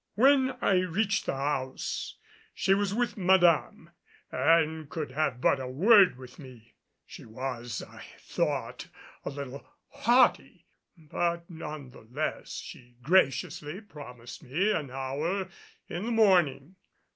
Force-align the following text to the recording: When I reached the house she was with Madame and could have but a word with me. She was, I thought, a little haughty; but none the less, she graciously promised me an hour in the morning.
When 0.15 0.53
I 0.63 0.79
reached 0.79 1.27
the 1.27 1.35
house 1.35 2.15
she 2.55 2.73
was 2.73 2.91
with 2.91 3.17
Madame 3.17 3.91
and 4.31 4.89
could 4.89 5.11
have 5.11 5.39
but 5.39 5.59
a 5.59 5.67
word 5.67 6.17
with 6.17 6.39
me. 6.39 6.73
She 7.05 7.23
was, 7.23 7.83
I 7.87 8.03
thought, 8.17 8.87
a 9.23 9.29
little 9.29 9.63
haughty; 9.89 10.65
but 10.97 11.47
none 11.51 11.91
the 11.91 12.01
less, 12.09 12.53
she 12.53 12.95
graciously 13.03 13.79
promised 13.79 14.41
me 14.41 14.71
an 14.71 14.89
hour 14.89 15.47
in 15.87 16.03
the 16.05 16.11
morning. 16.11 16.77